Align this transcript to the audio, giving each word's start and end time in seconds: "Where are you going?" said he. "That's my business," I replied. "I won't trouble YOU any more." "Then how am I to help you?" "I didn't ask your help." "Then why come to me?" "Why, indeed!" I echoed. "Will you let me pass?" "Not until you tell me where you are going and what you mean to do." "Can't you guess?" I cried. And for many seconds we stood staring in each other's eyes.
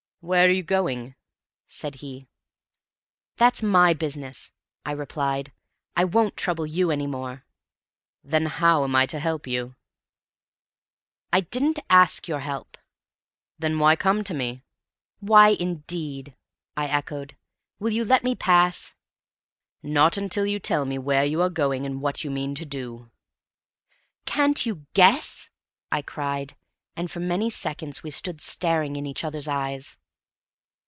"Where 0.23 0.45
are 0.45 0.51
you 0.51 0.61
going?" 0.61 1.15
said 1.67 1.95
he. 1.95 2.27
"That's 3.37 3.63
my 3.63 3.95
business," 3.95 4.51
I 4.85 4.91
replied. 4.91 5.51
"I 5.95 6.03
won't 6.05 6.37
trouble 6.37 6.67
YOU 6.67 6.91
any 6.91 7.07
more." 7.07 7.43
"Then 8.23 8.45
how 8.45 8.83
am 8.83 8.95
I 8.95 9.07
to 9.07 9.17
help 9.19 9.47
you?" 9.47 9.73
"I 11.33 11.41
didn't 11.41 11.79
ask 11.89 12.27
your 12.27 12.41
help." 12.41 12.77
"Then 13.57 13.79
why 13.79 13.95
come 13.95 14.23
to 14.25 14.35
me?" 14.35 14.61
"Why, 15.21 15.57
indeed!" 15.59 16.35
I 16.77 16.85
echoed. 16.85 17.35
"Will 17.79 17.91
you 17.91 18.05
let 18.05 18.23
me 18.23 18.35
pass?" 18.35 18.93
"Not 19.81 20.17
until 20.17 20.45
you 20.45 20.59
tell 20.59 20.85
me 20.85 20.99
where 20.99 21.25
you 21.25 21.41
are 21.41 21.49
going 21.49 21.83
and 21.83 21.99
what 21.99 22.23
you 22.23 22.29
mean 22.29 22.53
to 22.55 22.65
do." 22.65 23.09
"Can't 24.27 24.67
you 24.67 24.85
guess?" 24.93 25.49
I 25.91 26.03
cried. 26.03 26.55
And 26.95 27.09
for 27.09 27.21
many 27.21 27.49
seconds 27.49 28.03
we 28.03 28.11
stood 28.11 28.39
staring 28.39 28.95
in 28.95 29.07
each 29.07 29.23
other's 29.23 29.47
eyes. 29.47 29.97